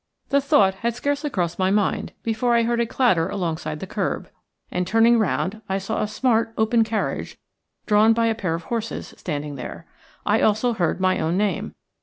The 0.29 0.41
thought 0.41 0.73
had 0.81 0.95
scarcely 0.95 1.29
crossed 1.29 1.59
my 1.59 1.69
mind 1.69 2.13
before 2.23 2.55
I 2.55 2.63
heard 2.63 2.81
a 2.81 2.87
clatter 2.87 3.29
alongside 3.29 3.79
the 3.81 3.85
kerb, 3.85 4.31
and 4.71 4.87
turning 4.87 5.19
round 5.19 5.61
I 5.69 5.77
saw 5.77 6.01
a 6.01 6.07
smart 6.07 6.55
open 6.57 6.83
carriage, 6.83 7.37
drawn 7.85 8.11
by 8.11 8.25
a 8.25 8.33
pair 8.33 8.55
of 8.55 8.63
horses, 8.63 9.13
standing 9.15 9.57
there. 9.57 9.85
I 10.25 10.41
also 10.41 10.73
heard 10.73 10.99
my 10.99 11.19
own 11.19 11.37
name. 11.37 11.75